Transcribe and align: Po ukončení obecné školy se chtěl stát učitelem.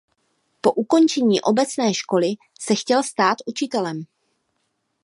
Po 0.61 0.71
ukončení 0.71 1.41
obecné 1.41 1.93
školy 1.93 2.27
se 2.59 2.75
chtěl 2.75 3.03
stát 3.03 3.37
učitelem. 3.45 4.03